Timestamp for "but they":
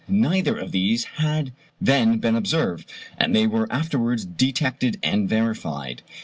3.19-3.45